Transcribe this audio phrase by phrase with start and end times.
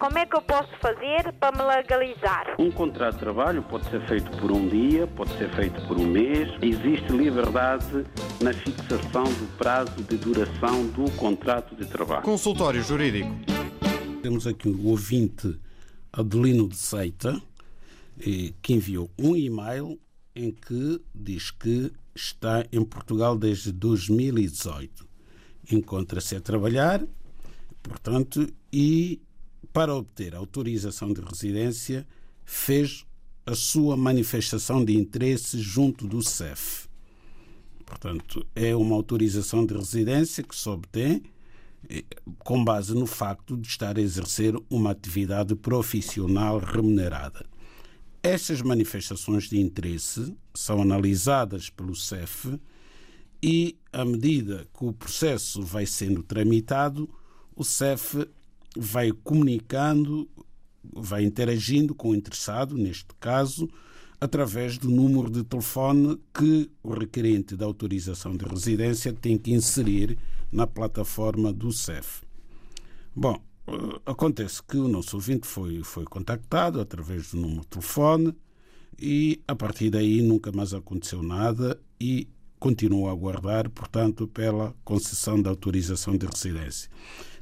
[0.00, 2.56] como é que eu posso fazer para me legalizar?
[2.58, 6.06] Um contrato de trabalho pode ser feito por um dia, pode ser feito por um
[6.06, 6.48] mês.
[6.62, 8.06] Existe liberdade
[8.40, 12.22] na fixação do prazo de duração do contrato de trabalho.
[12.22, 13.28] Consultório Jurídico.
[14.22, 15.60] Temos aqui o ouvinte
[16.10, 17.38] Adelino de Seita,
[18.20, 20.00] eh, que enviou um e-mail
[20.34, 25.06] em que diz que está em Portugal desde 2018.
[25.70, 27.02] Encontra-se a trabalhar,
[27.82, 29.20] portanto, e
[29.72, 32.06] para obter autorização de residência
[32.44, 33.06] fez
[33.46, 36.88] a sua manifestação de interesse junto do CEF.
[37.86, 41.22] Portanto, é uma autorização de residência que se obtém
[42.38, 47.44] com base no facto de estar a exercer uma atividade profissional remunerada.
[48.22, 52.60] Estas manifestações de interesse são analisadas pelo CEF
[53.42, 57.08] e, à medida que o processo vai sendo tramitado,
[57.56, 58.28] o CEF
[58.76, 60.28] vai comunicando,
[60.82, 63.68] vai interagindo com o interessado, neste caso,
[64.20, 70.18] através do número de telefone que o requerente da autorização de residência tem que inserir
[70.52, 72.22] na plataforma do CEF.
[73.14, 78.34] Bom, eh, acontece que o nosso ouvinte foi, foi contactado através do número de telefone
[78.98, 85.40] e a partir daí nunca mais aconteceu nada e continua a aguardar, portanto, pela concessão
[85.40, 86.90] da autorização de residência.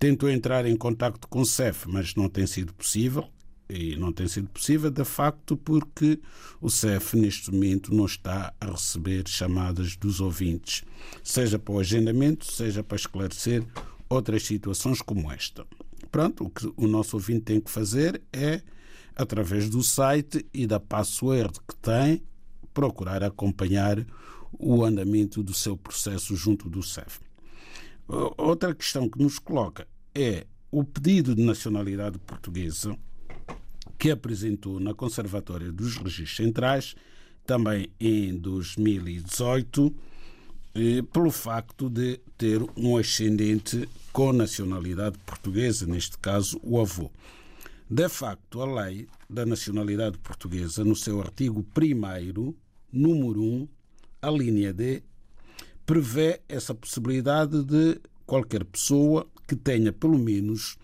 [0.00, 3.28] Tentou entrar em contato com o CEF, mas não tem sido possível.
[3.68, 6.18] E não tem sido possível, de facto, porque
[6.58, 10.84] o CEF, neste momento, não está a receber chamadas dos ouvintes,
[11.22, 13.62] seja para o agendamento, seja para esclarecer
[14.08, 15.66] outras situações como esta.
[16.10, 18.62] Pronto, o que o nosso ouvinte tem que fazer é,
[19.14, 22.22] através do site e da password que tem,
[22.72, 24.04] procurar acompanhar
[24.58, 27.20] o andamento do seu processo junto do CEF.
[28.36, 32.98] Outra questão que nos coloca é o pedido de nacionalidade portuguesa
[33.96, 36.96] que apresentou na Conservatória dos Registros Centrais,
[37.46, 39.94] também em 2018,
[40.74, 47.12] eh, pelo facto de ter um ascendente com nacionalidade portuguesa, neste caso o avô.
[47.88, 52.54] De facto, a lei da nacionalidade portuguesa, no seu artigo 1,
[52.92, 53.68] número 1,
[54.22, 55.02] a linha D,
[55.90, 60.78] prevê essa possibilidade de qualquer pessoa que tenha pelo menos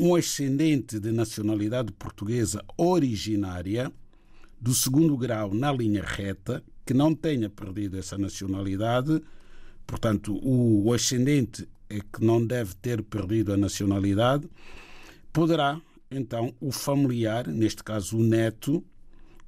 [0.00, 3.92] um ascendente de nacionalidade portuguesa originária
[4.58, 9.20] do segundo grau na linha reta, que não tenha perdido essa nacionalidade,
[9.86, 14.48] portanto, o ascendente é que não deve ter perdido a nacionalidade,
[15.34, 15.78] poderá
[16.10, 18.82] então o familiar, neste caso o neto,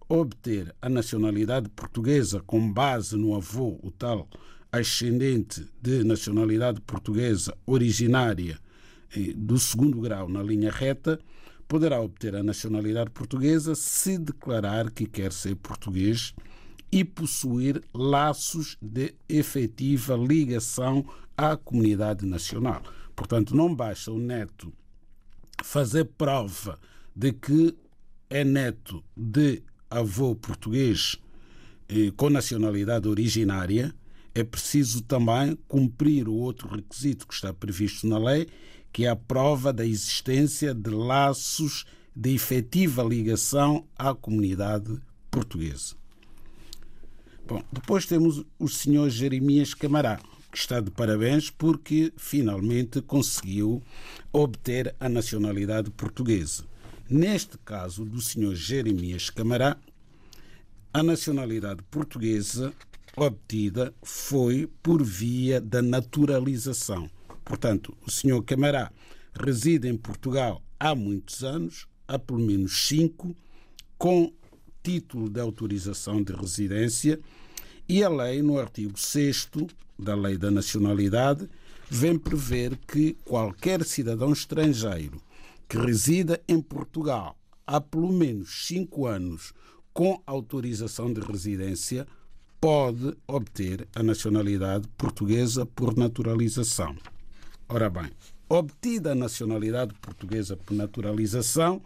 [0.07, 4.29] obter a nacionalidade portuguesa com base no avô, o tal
[4.71, 8.59] ascendente de nacionalidade portuguesa originária
[9.37, 11.19] do segundo grau na linha reta,
[11.67, 16.34] poderá obter a nacionalidade portuguesa se declarar que quer ser português
[16.91, 21.05] e possuir laços de efetiva ligação
[21.37, 22.83] à comunidade nacional.
[23.15, 24.73] Portanto, não basta o neto
[25.62, 26.79] fazer prova
[27.15, 27.77] de que
[28.31, 31.17] é neto de avô português
[31.89, 33.95] eh, com nacionalidade originária,
[34.41, 38.47] é preciso também cumprir o outro requisito que está previsto na lei,
[38.93, 41.84] que é a prova da existência de laços
[42.15, 45.00] de efetiva ligação à comunidade
[45.31, 45.97] portuguesa.
[47.47, 50.21] Bom, depois temos o senhor Jeremias Camará,
[50.53, 53.82] que está de parabéns porque finalmente conseguiu
[54.32, 56.65] obter a nacionalidade portuguesa.
[57.09, 59.76] Neste caso do senhor Jeremias Camará,
[60.93, 62.72] a nacionalidade portuguesa
[63.27, 67.11] obtida foi por via da naturalização.
[67.45, 68.93] Portanto, o senhor Camará
[69.33, 73.34] reside em Portugal há muitos anos, há pelo menos cinco,
[73.97, 74.33] com
[74.83, 77.21] título de autorização de residência
[77.89, 79.49] e a lei, no artigo 6
[79.99, 81.49] da Lei da Nacionalidade,
[81.91, 85.20] vem prever que qualquer cidadão estrangeiro
[85.69, 89.53] que resida em Portugal há pelo menos cinco anos
[89.93, 92.06] com autorização de residência
[92.60, 96.96] pode obter a nacionalidade portuguesa por naturalização.
[97.69, 98.10] Ora bem,
[98.49, 101.82] obtida a nacionalidade portuguesa por naturalização,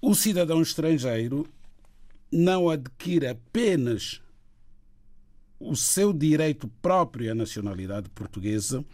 [0.00, 1.46] o cidadão estrangeiro
[2.30, 4.20] não adquire apenas
[5.58, 8.84] o seu direito próprio à nacionalidade portuguesa,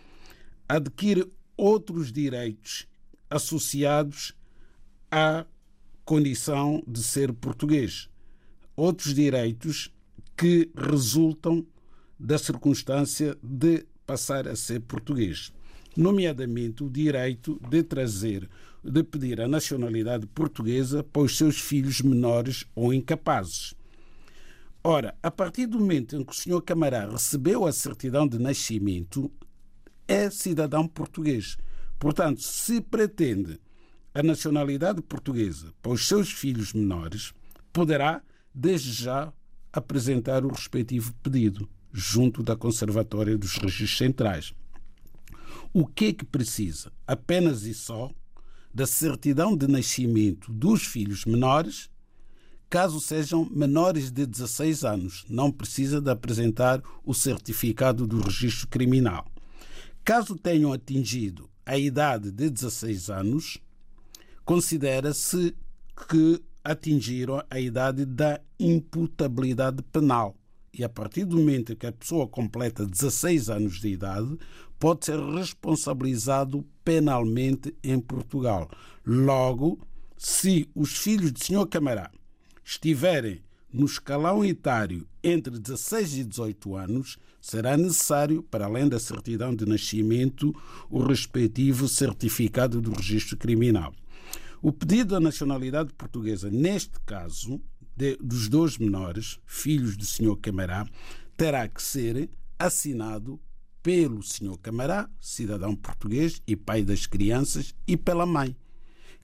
[0.69, 2.87] adquire outros direitos
[3.29, 4.35] associados
[5.11, 5.44] à
[6.05, 8.08] condição de ser português.
[8.76, 9.93] Outros direitos
[10.41, 11.67] que resultam
[12.19, 15.53] da circunstância de passar a ser português.
[15.95, 18.49] nomeadamente o direito de trazer,
[18.83, 23.75] de pedir a nacionalidade portuguesa para os seus filhos menores ou incapazes.
[24.83, 29.31] Ora, a partir do momento em que o senhor Camará recebeu a certidão de nascimento,
[30.09, 31.59] é cidadão português.
[31.99, 33.61] Portanto, se pretende
[34.15, 37.35] a nacionalidade portuguesa para os seus filhos menores,
[37.75, 38.23] poderá,
[38.55, 39.31] desde já,
[39.73, 44.55] apresentar o respectivo pedido junto da Conservatória dos Registros Centrais.
[45.73, 46.93] O que é que precisa?
[47.07, 48.11] Apenas e só
[48.73, 51.91] da certidão de nascimento dos filhos menores,
[52.69, 55.25] caso sejam menores de 16 anos.
[55.29, 59.27] Não precisa de apresentar o certificado do registro criminal.
[60.05, 63.59] Caso tenham atingido a idade de 16 anos,
[64.45, 65.55] considera-se
[66.09, 70.35] que atingiram a idade da imputabilidade penal.
[70.73, 74.39] E a partir do momento que a pessoa completa 16 anos de idade,
[74.79, 78.71] pode ser responsabilizado penalmente em Portugal.
[79.05, 79.79] Logo,
[80.17, 81.67] se os filhos do Sr.
[81.67, 82.11] Camará
[82.65, 83.43] estiverem
[83.73, 89.67] no escalão etário entre 16 e 18 anos, será necessário, para além da certidão de
[89.67, 90.55] nascimento,
[90.89, 93.93] o respectivo certificado do registro criminal.
[94.62, 97.59] O pedido da nacionalidade portuguesa, neste caso,
[97.97, 100.37] de, dos dois menores, filhos do Sr.
[100.37, 100.87] Camará,
[101.35, 102.29] terá que ser
[102.59, 103.41] assinado
[103.83, 104.59] pelo Sr.
[104.61, 108.55] Camará, cidadão português e pai das crianças, e pela mãe.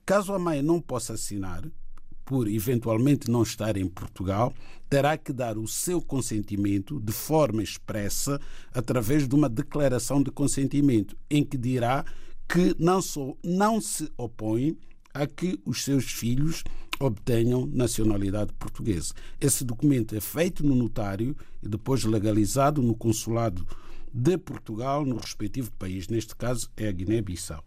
[0.03, 1.63] Caso a mãe não possa assinar,
[2.25, 4.51] por eventualmente não estar em Portugal,
[4.89, 8.41] terá que dar o seu consentimento de forma expressa
[8.73, 12.03] através de uma declaração de consentimento, em que dirá
[12.49, 14.75] que não, só, não se opõe
[15.21, 16.63] a que os seus filhos
[16.99, 19.13] obtenham nacionalidade portuguesa.
[19.39, 23.65] Esse documento é feito no notário e depois legalizado no consulado
[24.13, 26.07] de Portugal no respectivo país.
[26.07, 27.63] Neste caso é a Guiné-Bissau.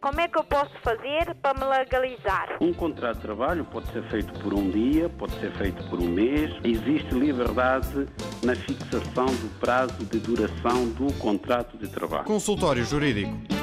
[0.00, 2.56] Como é que eu posso fazer para me legalizar?
[2.60, 6.08] Um contrato de trabalho pode ser feito por um dia, pode ser feito por um
[6.08, 6.50] mês.
[6.64, 8.08] Existe liberdade
[8.42, 12.24] na fixação do prazo de duração do contrato de trabalho.
[12.24, 13.61] Consultório Jurídico